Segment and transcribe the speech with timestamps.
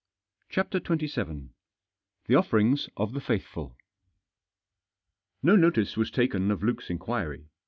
[0.49, 1.49] CHAPTER XXVII.
[2.25, 3.77] THE OFFERINGS OF THE FAITHFUL.
[5.43, 7.51] No notice was taken of Luke's inquiry.